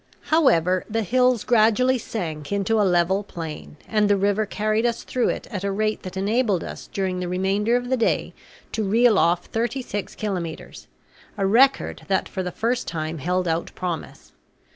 However, 0.31 0.83
the 0.89 1.03
hills 1.03 1.43
gradually 1.43 1.99
sank 1.99 2.51
into 2.51 2.81
a 2.81 2.81
level 2.91 3.21
plain, 3.21 3.77
and 3.87 4.09
the 4.09 4.17
river 4.17 4.47
carried 4.47 4.83
us 4.83 5.03
through 5.03 5.29
it 5.29 5.45
at 5.51 5.63
a 5.63 5.71
rate 5.71 6.01
that 6.01 6.17
enabled 6.17 6.63
us 6.63 6.89
during 6.91 7.19
the 7.19 7.27
remainder 7.27 7.75
of 7.75 7.87
the 7.91 7.97
day 7.97 8.33
to 8.71 8.83
reel 8.83 9.19
off 9.19 9.45
thirty 9.45 9.83
six 9.83 10.15
kilometres, 10.15 10.87
a 11.37 11.45
record 11.45 12.01
that 12.07 12.27
for 12.27 12.41
the 12.41 12.51
first 12.51 12.87
time 12.87 13.19
held 13.19 13.47
out 13.47 13.69
promise. 13.75 14.31